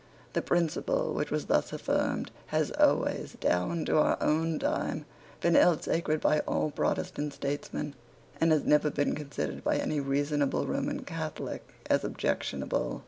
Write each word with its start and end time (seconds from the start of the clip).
The 0.33 0.41
principle 0.41 1.13
which 1.13 1.29
was 1.29 1.45
thus 1.45 1.71
affirmed 1.71 2.31
has 2.47 2.71
always, 2.71 3.33
down 3.39 3.85
to 3.85 3.99
our 3.99 4.17
own 4.19 4.57
time, 4.57 5.05
been 5.41 5.53
held 5.53 5.83
sacred 5.83 6.19
by 6.19 6.39
all 6.47 6.71
Protestant 6.71 7.33
statesmen, 7.33 7.93
and 8.39 8.51
has 8.51 8.63
never 8.65 8.89
been 8.89 9.13
considered 9.13 9.63
by 9.63 9.77
any 9.77 9.99
reasonable 9.99 10.65
Roman 10.65 11.03
Catholic 11.03 11.69
as 11.87 12.03
objectionable. 12.03 12.99